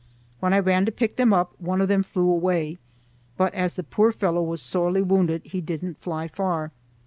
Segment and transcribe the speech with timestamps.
[0.39, 2.79] When I ran to pick them up, one of them flew away,
[3.37, 6.71] but as the poor fellow was sorely wounded he didn't fly far.